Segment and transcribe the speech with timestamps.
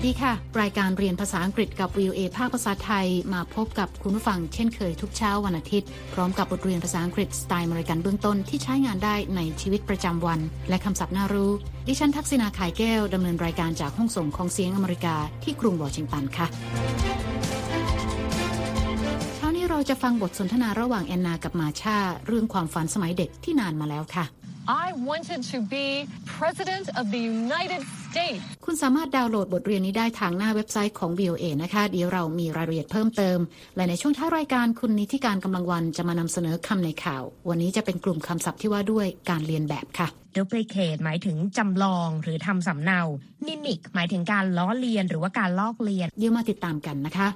[0.00, 11.50] วัสดีค่ะ รายการเรียนภาษาอังกฤษกับ VOA ภาคภาษาไทยมาพบกับคุณผู้ฟังเช่นเคยทุกเช้าวันอาทิตย์ พร้อมกับบทเรียนภาษาอังกฤษสไตล์มริกันเบื้องต้นที่ใช้งานได้ในชีวิตประจำวัน และคำศัพท์น่ารู้
[11.88, 16.46] ดิฉันทักษณาขายแก้วดำเนินรายการจากห้องส่งของเสียงอเมริกาที่กรุงวอชิงตันค่ะ
[19.34, 24.26] เช้านี้เราจะฟังบทสนทนาระหว่างแอนนากับมาชาเรื่องความฝันสมัยเด็กที่นานมาแล้วค่ะ
[24.68, 28.07] I wanted to be President of the United States.
[28.64, 33.38] คุณสามารถดาวน์โหลดบทเรียนนี้ได้ทางหน้าเว็บไซต์ของ VOA นะคะ เดี๋ยวเรามีรายละเอียดเพิ่มเติม
[33.76, 43.00] และในช่วงท้ายรายการคุณนิติการกำลังวันจะมานำเสนอคำในข่าว วันนี้จะเป็นกลุ่มคำศัพท์ที่ว่าด้วยการเรียนแบบค่ะ duplicate หมายถึงจำลองหรือทำสำเนา
[43.46, 47.28] mimic หมายถึงการล้อเลียนหรือว่าการลอกเลียน เดี๋ยวมาติดตามกันนะคะ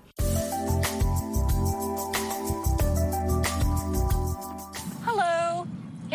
[5.06, 5.66] Hello.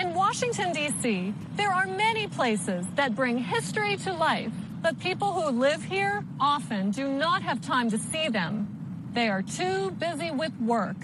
[0.02, 4.54] In Washington, D.C., there are many places that bring history to life,
[4.88, 8.52] but people who live here often do not have time to see them.
[9.18, 11.00] They are too busy with work,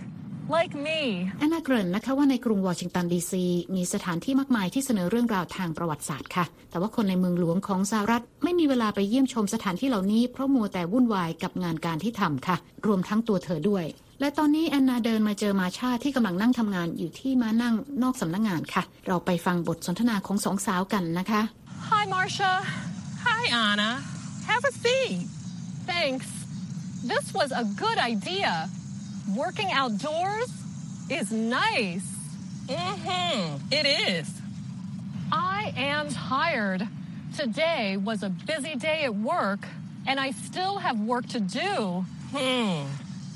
[0.55, 1.01] like me.
[1.39, 13.85] แอนนาเกริ่นนะคะว่าในกรุงวอชิงตันดีซีมีสถานที่มากมายที่เสนอเรื่องราวทางประวัติศาสตร์ค่ะ แต่ว่าคนในเมืองหลวงของสหรัฐ ไม่มีเวลาไปเยี่ยมชมสถานที่เหล่านี้เพราะมัวแต่วุ่นวายกับงานการที่ทำค่ะ รวมทั้งตัวเธอด้วย
[14.19, 21.41] และตอนนี้แอนนาเดินมาเจอมาชาที่กำลังนั่งทำงานอยู่ที่มานั่งนอกสำนักงานค่ะ เราไปฟังบทสนทนาของสองสาวกันนะคะ
[21.89, 22.92] Hi, Marcia.
[23.25, 24.03] Hi, Anna.
[24.47, 25.27] Have a seat.
[25.85, 26.27] Thanks.
[27.03, 28.69] This was a good idea.
[29.35, 30.51] Working outdoors
[31.09, 32.05] is nice.
[32.65, 33.57] Mm-hmm.
[33.71, 34.29] It is.
[35.31, 36.87] I am tired.
[37.37, 39.59] Today was a busy day at work,
[40.05, 42.05] and I still have work to do.
[42.35, 42.85] Hmm.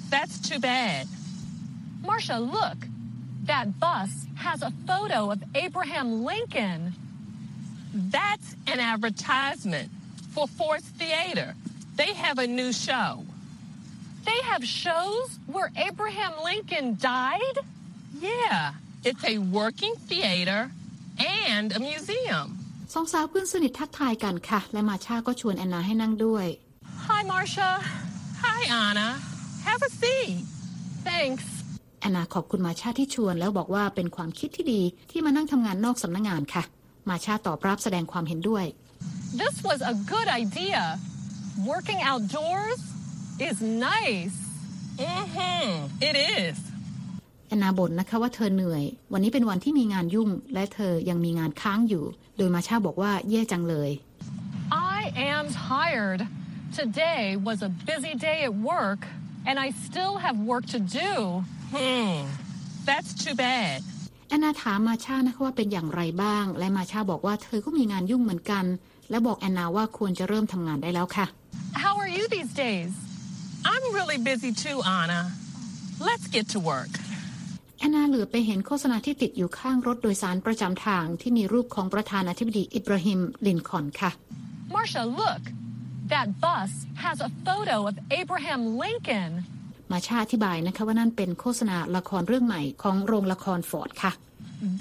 [0.09, 1.07] That's too bad.
[2.01, 2.77] Marcia, look.
[3.43, 6.93] That bus has a photo of Abraham Lincoln.
[8.16, 9.88] That's an advertisement
[10.34, 11.48] for Force Theater.
[12.00, 13.10] They have a new show.
[14.28, 17.56] They have shows where Abraham Lincoln died?
[18.20, 18.72] Yeah.
[19.04, 20.70] It's a working theater
[21.18, 22.46] and a museum.
[22.94, 26.46] สองสาวเพื่อนสนิททักทายกันค่ะ และมาชาก็ชวนแอนนาให้นั่งด้วย
[27.08, 27.70] Hi, Marcia.
[28.44, 29.08] Hi, Anna.
[29.66, 30.36] Have a seat.
[31.08, 31.46] Thanks.
[32.00, 36.62] แอนนาขอบคุณมาชาที่ชวนแล้วบอกว่าเป็นความคิดที่ดีที่มานั่งทำงานนอกสำนักงานค่ะ
[37.09, 38.65] มาชาตอบรับแสดงความเห็นด้วย
[39.41, 40.83] This was a good idea.
[41.71, 42.81] Working outdoors
[43.47, 43.57] is
[43.89, 44.37] nice.
[45.09, 45.65] Mm-hmm.
[46.09, 46.57] It is.
[47.47, 52.05] แอนนาบ่นนะคะว่าเธอเหนื่อย วันนี้เป็นวันที่มีงานยุ่ง และเธอยังมีงานค้างอยู่
[52.37, 53.91] โดยมาชาบอกว่าแย่จังเลย
[54.97, 54.99] I
[55.31, 56.21] am tired.
[56.81, 59.01] Today was a busy day at work,
[59.47, 61.11] and I still have work to do.
[61.75, 62.13] Hmm.
[62.87, 63.79] That's too bad.
[64.29, 68.65] แอนนาถามมาชานะคะว่าเป็นอย่างไรบ้าง และมาชาบอกว่าเธอก็มีงานยุ่งเหมือนกัน
[69.09, 71.25] และบอกแอนนาว่าควรจะเริ่มทำงานได้แล้วค่ะ
[71.83, 72.91] How are you these days?
[73.71, 75.21] I'm really busy too, Anna.
[76.07, 76.91] Let's get to work.
[77.79, 84.11] แอนนาเหลือไปเห็นโฆษณาที่ติดอยู่ข้างรถโดยสารประจำทางที่มีรูปของประธานาธิบดีอิบราฮิม ลินคอล์นค่ะ
[84.75, 85.43] Marcia, look.
[86.13, 86.71] That bus
[87.05, 89.31] has a photo of Abraham Lincoln.
[89.91, 94.11] มาชาอธิบายนะคะว่านั่นเป็นโฆษณาละครเรื่องใหม่ของโรงละครฟอร์ดค่ะ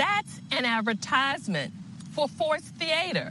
[0.02, 1.70] That's an advertisement
[2.14, 3.26] for Force Theater.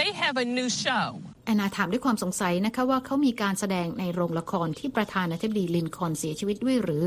[0.00, 1.06] They have a new show.
[1.46, 7.04] แอนนาถามด้วยความสงสัยนะคะว่าเขามีการแสดงในโรงละครที่ประธานาธิบดีลินคอล์นเสียชีวิตด้วยหรือ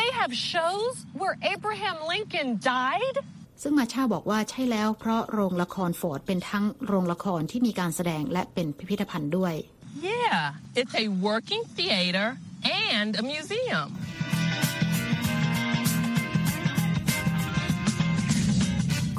[0.00, 3.16] They have shows where Abraham Lincoln died?
[3.62, 9.54] ซึ่งมาชาบอกว่าใช่แล้วเพราะโรงละครฟอร์ดเป็นทั้งโรงละครที่มีการแสดงและเป็นพิพิธภัณฑ์ด้วย
[10.00, 10.54] Yeah.
[10.74, 13.88] It's a working theater and a museum.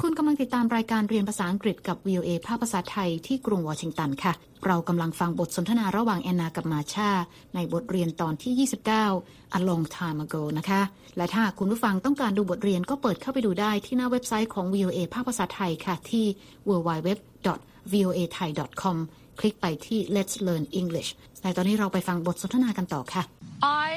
[0.06, 4.32] ุณกำลังติดตามรายการเรียนภาษาอังกฤษกับ VOA ภาคภาษาไทยที่กรุงวอชิงตันค่ะ
[4.66, 7.10] เรากำลังฟังบทสนทนาระหว่างแอนนากับมาชา
[7.54, 8.68] ในบทเรียนตอนที่
[9.10, 10.82] 29 A long time ago นะคะ
[11.16, 16.24] และถ้าคุณผู้ฟังต้องการดูบทเรียนก็เปิดเข้าไปดูได้ที่หน้าเว็บไซต์ของ VOA ภาคภาษาไทยค่ะที่
[16.68, 18.96] www.voathai.com
[19.39, 21.09] คลิกไปที่ Let's Learn English
[21.43, 23.23] ในตอนนี้เราไปฟังบทสนทนากันต่อค่ะ
[23.63, 23.89] I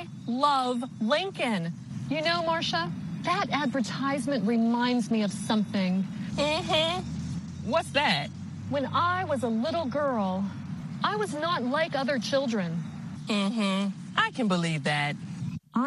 [0.46, 0.76] love
[1.14, 1.62] Lincoln.
[2.14, 2.82] You know, Marcia,
[3.30, 5.92] that advertisement reminds me of something.
[6.36, 6.92] Mm-hmm.
[7.72, 8.26] What's that?
[8.74, 10.44] When I was a little girl,
[11.02, 12.68] I was not like other children.
[13.26, 13.88] Mm-hmm.
[14.16, 15.12] I can believe that.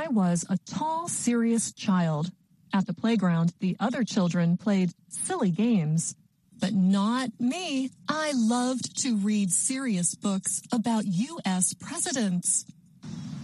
[0.03, 2.31] I was a tall, serious child.
[2.74, 6.15] At the playground, the other children played silly games.
[6.62, 7.91] But not me.
[8.09, 11.75] I loved to read serious books about U.S.
[11.75, 12.64] presidents.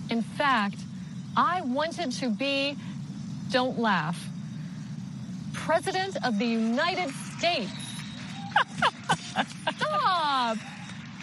[0.08, 0.76] In fact,
[1.36, 2.76] I wanted to be,
[3.50, 4.24] don't laugh,
[5.52, 7.72] President of the United States.
[9.76, 10.58] Stop!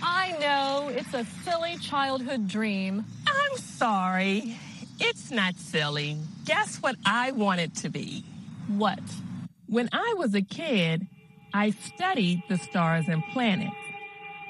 [0.04, 3.06] I know it's a silly childhood dream.
[3.26, 4.58] I'm sorry.
[5.00, 6.18] It's not silly.
[6.44, 8.26] Guess what I wanted to be?
[8.68, 9.00] What?
[9.68, 11.08] When I was a kid,
[11.65, 13.83] I studied the stars and planets.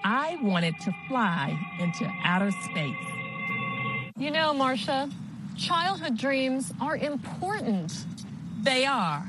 [0.05, 1.45] I wanted to fly
[1.79, 3.07] into outer space.
[4.25, 5.01] You know, Marcia,
[5.57, 7.89] childhood dreams are important.
[8.63, 9.23] They are,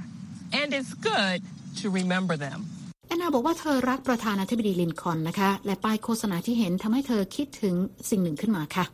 [0.59, 1.39] and it's good
[1.81, 2.59] to remember them.
[3.07, 7.75] แอนนาบอกว่าเธอรักประธานาธิบดีลินคอล์นนะคะ และป้ายโฆษณาที่เห็นทำให้เธอคิดถึง
[8.09, 8.85] สิ่งหนึ่งขึ้นมาค่ะ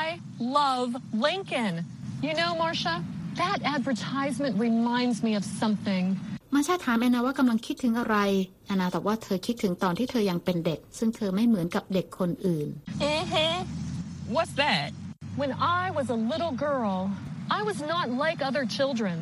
[0.00, 0.04] I
[0.60, 0.90] love
[1.26, 1.74] Lincoln.
[2.26, 2.94] You know, Marcia,
[3.42, 6.04] that advertisement reminds me of something.
[6.53, 8.15] มาชาถามแอนนาว่ากำลังคิดถึงอะไร
[8.67, 12.67] แอนนาตอบว่าเธอคิดถึงตอนที่เธอยังเป็นเด็ก ซึ่งเธอไม่เหมือนกับเด็กคนอื่น
[13.11, 13.55] Mm-hmm.
[14.35, 14.87] What's that?
[15.41, 15.51] When
[15.81, 16.95] I was a little girl,
[17.57, 19.17] I was not like other children.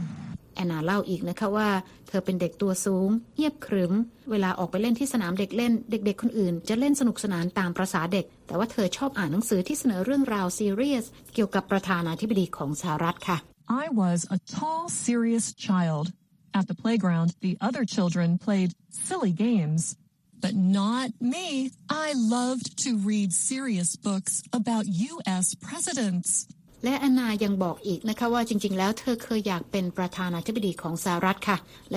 [0.55, 1.69] แอนนาเล่าอีกนะคะว่า
[2.07, 3.93] เธอเป็นเด็กตัวสูงเงียบขรึม
[4.31, 13.37] เวลาออกไปเล่นที่สนามเด็กเล่น เด็กๆ คนอื่น จะเล่นสนุกสนานตามประษาเด็ก แต่ว่าเธอชอบอ่านหนังสือที่เสนอเรื่องราวซีเรียสเกี่ยวกับประธานาธิบดีของสหรัฐค่ะ
[13.83, 16.05] I was a tall, serious child.
[16.53, 19.95] At the playground, the other children played silly games.
[20.41, 21.71] But not me.
[21.89, 25.55] I loved to read serious books about U.S.
[25.55, 26.47] presidents.
[26.83, 28.83] และแอนนายังบอกอีกนะคะว่าจริงแล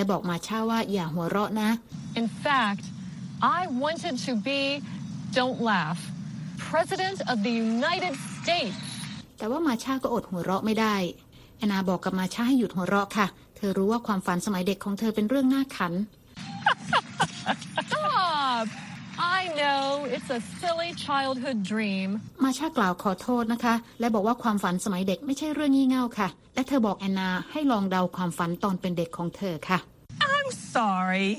[0.01, 1.71] ะบอกมาช่าว่าอย่าหัวเราะนะ
[2.21, 2.85] In fact
[3.59, 4.61] I wanted to be
[5.39, 6.01] don't laugh
[6.71, 8.79] President of the United States
[9.39, 10.97] แต่ว่ามาช่าก็อดหัวเราะไม่ได้
[11.59, 13.27] แอนนาบอกกับมาช่าให้หยุดหัวเราะค่ะ
[13.63, 15.93] ธอรู้ว่าความฝันสมัยเด็กของเธอเป็นเรื่องน่าขัน
[17.91, 18.67] Stop!
[19.39, 22.09] I know it's a silly childhood dream.
[22.45, 29.79] มาชากล่าวขอโทษนะคะ และบอกว่าความฝันสมัยเด็กไม่ใช่เรื่องงี่เง่าค่ะ และเธอบอกแอนนาให้ลองเดาความฝันตอนเป็นเด็กของเธอค่ะ
[30.35, 31.31] I'm sorry.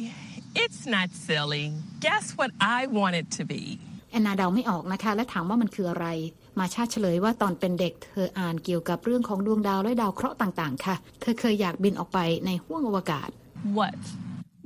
[0.64, 1.66] It's not silly.
[2.08, 3.64] Guess what I want it to be?
[4.14, 6.08] แอนนาเดาไม่ออกนะคะ และถามว่ามันคืออะไร
[6.60, 13.30] มาชาเฉลยว่าตอนเป็นเด็ก เธออ่านเกี่ยวกับเรื่องของดวงดาวและดาวเคราะห์ต่างๆ ค่ะ เธอเคยอยากบินออกไปในห้วงอวกาศ
[13.80, 14.00] What?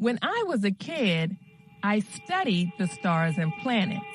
[0.06, 1.26] When I was a kid,
[1.94, 4.12] I studied the stars and planets.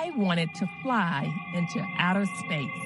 [0.00, 1.18] I wanted to fly
[1.58, 2.80] into outer space.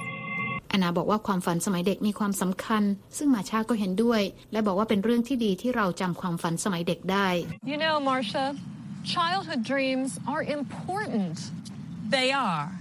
[0.68, 2.82] แอนนาบอกว่าความฝันสมัยเด็กมีความสำคัญ
[3.16, 4.22] ซึ่งมาชาก็เห็นด้วย
[4.52, 7.28] และบอกว่าเป็นเรื่องที่ดีที่เราจำความฝันสมัยเด็กได้
[7.70, 8.46] You know, Marcia,
[9.06, 11.36] childhood dreams are important.
[12.10, 12.72] They are,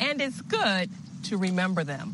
[0.00, 0.88] and it's good
[1.28, 2.06] to remember them.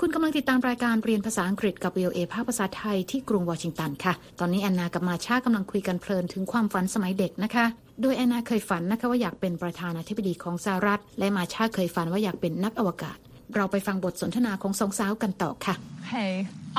[0.00, 7.66] คุณกำลังติดตามรายการเรียนภาษาอังกฤษกับ VOA ภาคภาษาไทยที่กรุงวอชิงตันค่ะ ตอนนี้แอนนากับมาชากำลังคุยกันเพลินถึงความฝันสมัยเด็กนะคะ
[8.02, 13.16] โดยแอนนาเคยฝันนะคะว่าอยากเป็นประธานาธิบดีของสหรัฐ และมาชาเคยฝันว่าอยากเป็นนักอวกาศ
[13.54, 15.74] เราไปฟังบทสนทนาของสองสาวกันต่อค่ะ
[16.14, 16.32] Hey,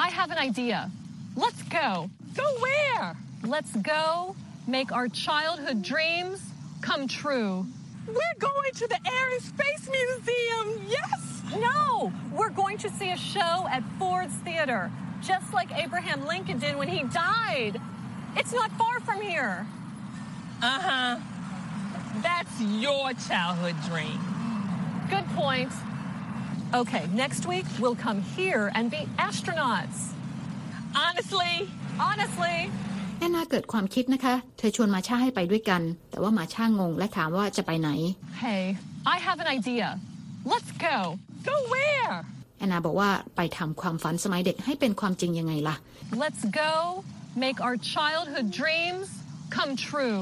[0.06, 0.80] I have an idea.
[1.36, 2.10] Let's go.
[2.36, 3.16] Go where?
[3.44, 4.36] Let's go
[4.68, 6.42] make our childhood dreams
[6.82, 7.66] come true.
[8.08, 10.88] We're going to the Air and Space Museum.
[10.88, 11.44] Yes.
[11.58, 14.92] No, we're going to see a show at Ford's Theater,
[15.22, 17.80] just like Abraham Lincoln did when he died.
[18.36, 19.68] It's not far from here.
[20.62, 21.18] Uh huh.
[22.22, 24.20] That's your childhood dream.
[25.10, 25.72] Good point.
[26.74, 30.15] Okay, next week we'll come here and be astronauts.
[31.04, 31.54] Honestly,
[32.06, 32.58] Honestly,
[33.20, 37.90] แอนนาเกิดความคิดนะคะ เธอชวนมาชาให้ไปด้วยกัน แต่ว่ามาชางงและถามว่าจะไปไหน
[38.46, 38.64] hey,
[39.14, 39.88] I have an idea.
[40.52, 40.98] Let's go.
[41.50, 42.14] go where?
[42.58, 45.76] แอนนาบอกว่าไปทำความฝันสมัยเด็กให้เป็นความจริงยังไงล่ะ
[46.24, 46.72] Let's go
[47.46, 49.08] make our childhood dreams
[49.56, 50.22] come true.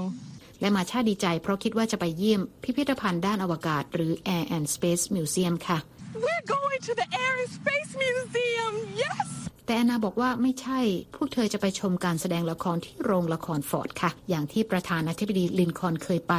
[0.62, 5.78] และมาชาดีใจเพราะคิดว่าจะไปเยี่ยมพิพิธภัณฑ์ด้านอวกาศ หรือ Air and Space Museum ค่ะ
[6.26, 8.74] We're going to the Air and Space Museum.
[9.06, 9.28] Yes.
[9.66, 10.80] แต่แอนนาบอกว่าไม่ใช่
[11.16, 16.36] พวกเธอจะไปชมการแสดงละครที่โรงละครฟอร์ดค่ะ อย่างที่ประธานาธิบดีลินคอล์นเคยไป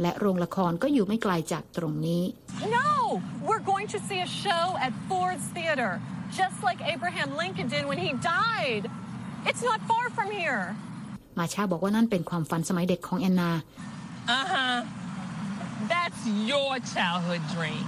[0.00, 2.22] และโรงละครก็อยู่ไม่ไกลจากตรงนี้
[2.78, 2.90] No,
[3.46, 5.92] we're going to see a show at Ford's Theater,
[6.40, 8.84] just like Abraham Lincoln did when he died.
[9.48, 10.64] It's not far from here.
[11.38, 13.50] มาชาบอกว่านั่นเป็นความฝันสมัยเด็กของแอนนา
[14.38, 14.76] Uh huh.
[15.92, 17.86] That's your childhood dream.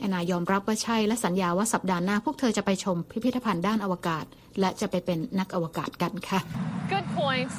[0.00, 4.24] แอนนายอมรับว่าใช่และสัญญาว่าสัปดาห์หน้าพวกเธอจะไปชมพิพิธภัณฑ์ด้านอวกาศ
[4.60, 6.40] และจะไปเป็นนักอวกาศกันค่ะ
[6.94, 7.50] Good point.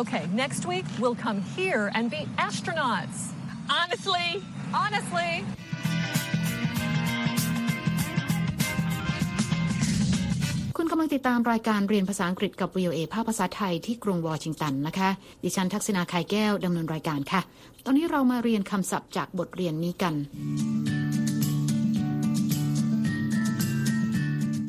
[0.00, 3.18] Okay, next week we'll come here and be astronauts.
[3.76, 4.28] Honestly,
[4.80, 5.30] Honestly,
[10.76, 15.10] คุณกำลังติดตามรายการเรียนภาษาอังกฤษกับ VOA ภาคภาษาไทยที่กรุงวอชิงตันนะคะ
[15.44, 17.40] ดิฉันทักษณาไข่แก้วดำเนินรายการค่ะ
[17.84, 20.14] ตอนนี้เรามาเรียนคำศัพท์จากบทเรียนนี้กัน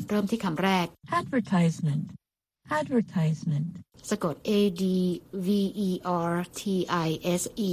[0.09, 0.87] เริ่มที่คำแรก
[1.21, 2.05] Advertisement.
[2.81, 3.71] Advertisement.
[4.11, 4.85] สะกด A D
[5.47, 5.49] V
[5.89, 5.91] E
[6.33, 6.63] R T
[7.07, 7.09] I
[7.41, 7.73] S E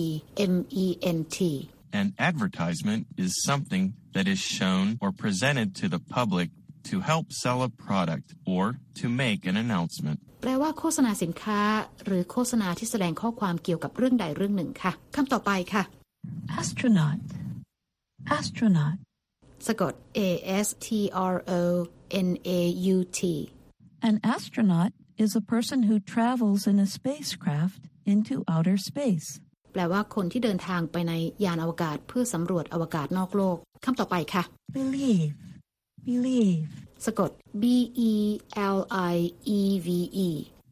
[0.53, 0.85] M E
[1.17, 1.37] N T
[2.01, 3.83] An advertisement is something
[4.15, 6.49] that is shown or presented to the public
[6.89, 8.63] to help sell a product or
[8.99, 10.17] to make an announcement.
[10.41, 11.61] แปลว่าโฆษณาสินค้า
[12.05, 15.83] หรือโฆษณาที่แสดงข้อความเกี่ยวกับเรื่องใดเรื่องหนึ่งค่ะคำต่อไปค่ะ
[16.59, 17.19] Astronaut.
[18.37, 18.97] Astronaut.
[19.67, 20.19] สะกด A
[20.65, 20.87] S T
[21.33, 21.61] R O
[22.27, 22.61] N A
[22.95, 23.21] U T
[24.09, 24.91] An astronaut
[25.23, 27.81] is a person who travels in a spacecraft
[28.13, 29.27] into outer space.
[29.73, 31.13] แปลว่าคนที่เดินทางไปใน
[31.45, 34.43] ยานอวกาศเพื่อสำรวจอวกาศนอกโลกคำต่อไปค่ะ
[34.75, 35.35] Believe.
[36.07, 36.69] Believe.
[37.05, 37.63] สะกด B
[38.11, 38.13] E
[38.77, 38.79] L
[39.13, 39.15] I
[39.57, 39.89] E V
[40.27, 40.29] E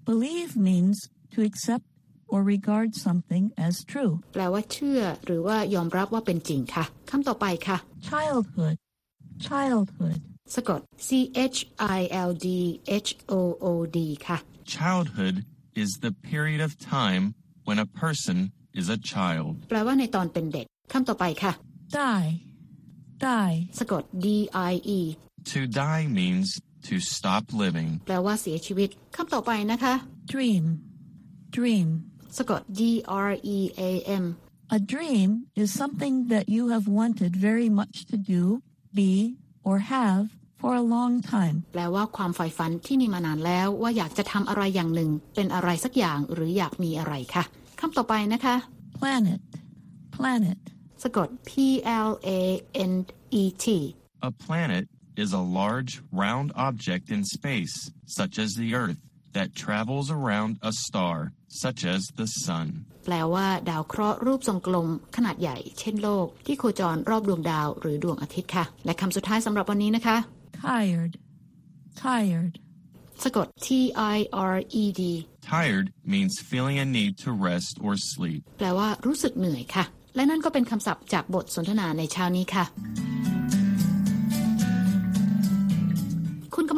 [0.09, 0.97] Believe means
[1.33, 1.85] to accept
[2.33, 4.13] or regard something as true.
[4.33, 7.77] แปลว่าเชื่อ หรือว่ายอมรับว่าเป็นจริงค่ะคำต่อไปค่ะ
[8.09, 8.75] Childhood.
[9.47, 10.19] Childhood.
[10.55, 11.09] สะกด C
[11.55, 11.59] H
[11.97, 11.99] I
[12.29, 12.47] L D
[13.07, 14.37] H O O D ค่ะ
[14.75, 15.35] Childhood
[15.83, 17.23] is the period of time
[17.67, 18.37] when a person
[18.79, 19.51] is a child.
[19.69, 21.53] แปลว่าในตอนเป็นเด็กคำต่อไปค่ะ
[21.99, 22.27] Die.
[23.27, 23.53] Die.
[23.79, 24.27] สะกด D
[24.71, 24.99] I E
[25.53, 26.47] To die means
[26.87, 27.89] to stop living.
[28.05, 29.93] แปลว่าเสียชีวิตคำต่อไปนะคะ
[30.33, 30.65] Dream.
[31.57, 31.87] Dream.
[32.37, 32.81] สะกด D
[33.27, 33.91] R E A
[34.23, 34.25] M
[34.77, 35.29] A dream
[35.61, 38.43] is something that you have wanted very much to do,
[38.99, 39.13] be,
[39.67, 40.23] or have
[40.61, 41.57] for a long time.
[41.73, 47.43] แปลว่าความใฝ่ฝันที่มีมานานแล้วว่าอยากจะทำอะไรอย่างหนึ่ง เป็นอะไรสักอย่างหรืออยากมีอะไรค่ะ
[47.79, 48.55] คำต่อไปนะคะ
[48.99, 49.39] Planet.
[50.15, 50.59] Planet.
[51.03, 51.51] สะกด P
[52.09, 52.41] L A
[52.91, 52.93] N
[53.41, 53.65] E T
[54.27, 54.85] A planet
[55.23, 55.91] is a large,
[56.23, 57.75] round object in space,
[58.05, 59.01] such as the Earth,
[59.33, 61.15] that travels around a star,
[61.62, 62.68] Such as the Sun.
[63.04, 70.16] แปลว่าดาวเคราะห์รูปทรงกลมขนาดใหญ่ เช่นโลก ที่โคจรรอบดวงดาวหรือดวงอาทิตย์ค่ะ และคำสุดท้ายสำหรับวันนี้นะคะ
[70.66, 71.12] Tired.
[72.06, 72.52] Tired.
[73.24, 73.68] สะกด T
[74.14, 74.18] I
[74.54, 75.02] R E D
[75.52, 78.40] Tired means feeling a need to rest or sleep.
[78.58, 79.84] แปลว่ารู้สึกเหนื่อยค่ะ
[80.16, 82.64] และนั่นก็เป็นคำศัพท์จากบทสนทนาในเช้านี้ค่ะ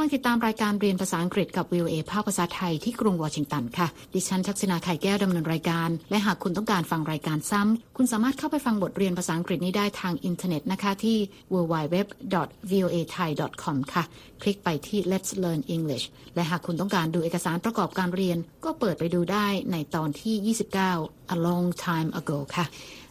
[0.01, 11.19] ำลังติดตามรายการเรียนภาษาอังกฤษกับ VOA ภาคภาษาไทยที่กรุงวอชิงตันค่ะ ดิฉันทักษณาไข่แก้วดำเนินรายการ และหากคุณต้องการฟังรายการซ้ำ คุณสามารถเข้าไปฟังบทเรียนภาษาอังกฤษนี้ได้ทางอินเทอร์เน็ตนะคะที่
[11.53, 14.05] www.voathai.com ค่ะ
[14.43, 16.05] คลิกไปที่ Let's Learn English
[16.35, 20.57] และหากคุณต้องการดูเอกสารประกอบการเรียน ก็เปิดไปดูได้ในตอนที่
[20.91, 22.65] 29 A long time ago ค่ะ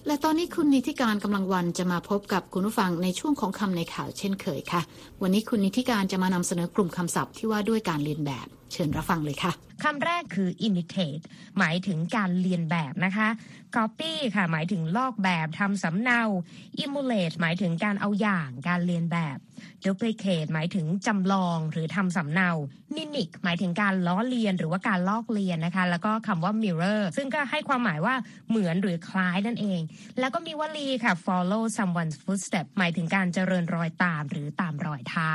[0.09, 4.81] และตอนนี้คุณนิติการกำลังวันจะมาพบกับคุณผู้ฟังในช่วงของคำในข่าวเช่นเคยค่ะ
[5.21, 9.51] วันนี้คุณนิติการจะมานำเสนอกลุ่มคำศัพท์ที่ว่าด้วยการเรียนแบบ เชิญรับฟังเลยค่ะ
[9.83, 11.23] คำแรกคือ imitate
[11.59, 13.27] หมายถึงการเรียนแบบนะคะ
[13.75, 16.21] copy ค่ะ หมายถึงลอกแบบทำสำเนา
[16.83, 19.37] emulate หมายถึงการเอาอย่างการเรียนแบบ
[19.85, 22.49] duplicate หมายถึงจำลองหรือทำสำเนา
[22.95, 28.15] mimic หมายถึงการล้อเลียนหรือว่าการลอกเลียนนะคะ แล้วก็คำว่า mirror ซึ่งก็ให้ความหมายว่า
[28.49, 29.81] เหมือนหรือคล้ายนั่นเอง
[30.19, 35.31] แล้วก็มีวลีค่ะ follow someone's footstep หมายถึงการเจริญรอยตามหรือตามรอยเท้า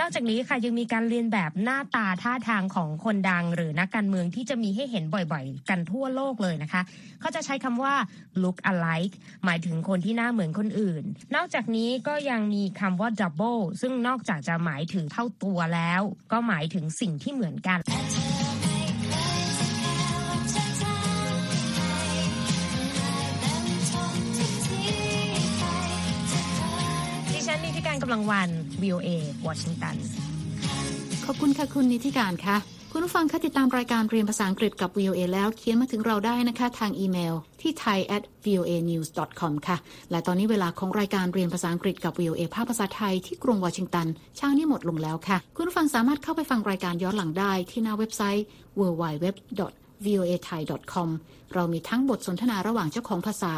[0.00, 6.82] นอกจากนี้ค่ะยังมีการเรียนแบบหน้าตาท่าทางของคนดังหรือนักการเมืองที่จะมีให้เห็นบ่อยๆ กันทั่วโลกเลยนะคะ
[7.20, 7.94] เขาจะใช้คำว่า
[8.42, 11.04] look alike หมายถึงคนที่หน้าเหมือนคนอื่น
[11.36, 16.02] นอกจากนี้ก็ยังมีคำว่า double ซึ่งนอกจากจะหมายถึงเท่าตัวแล้ว
[16.32, 17.78] ก็หมายถึงสิ่งที่เหมือนกัน
[27.32, 28.48] ดิฉันนิติการกำลังวัน
[28.82, 29.08] VOA
[29.46, 30.23] วอชิงตัน
[31.28, 32.56] ขอบคุณค่ะคุณนิติการค่ะ
[32.92, 39.08] คุณผู้ฟังคะติดตามรายการเรียนภาษาอังกฤษกับ VOA แล้วเขียนมาถึงเราได้นะคะ ทางอีเมลที่ thai at voa news
[39.40, 39.76] com ค่ะ
[40.10, 48.44] และตอนนี้เวลาของรายการเรียนภาษาอังกฤษกับ VOA ภาคภาษาไทยที่กรุงวอชิงตันเช้านี้หมดลงแล้วค่ะ คุณผู้ฟังสามารถเข้าไปฟังรายการย้อนหลังได้ที่หน้าเว็บไซต์
[48.78, 49.24] www
[50.04, 50.60] voa thai
[50.92, 51.08] com
[51.54, 53.52] เรามีทั้งบทสนทนาระหว่างเจ้าของภาษา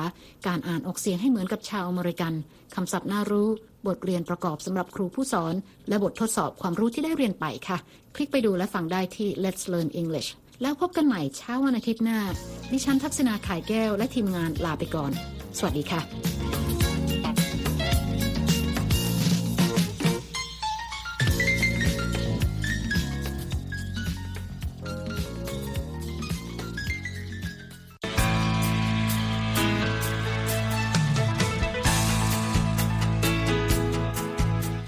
[0.47, 2.33] การอ่านออกเสียงให้เหมือนกับชาวอเมริกัน
[2.75, 3.49] คำศัพท์น่ารู้
[3.89, 5.55] บทเรียนประกอบสำหรับครูผู้สอน
[5.89, 7.79] และบททดสอบความรู้ที่ได้เรียนไปค่ะ
[8.15, 10.29] คลิกไปดูและฟังได้ที่ Let's Learn English
[10.63, 12.21] แล้วพบกันใหม่เช้าวันอาทิตย์หน้า
[12.73, 15.13] ดิฉันทักษณาขายแก้วและทีมงานลาไปก่อน
[15.59, 16.66] สวัสดีค่ะ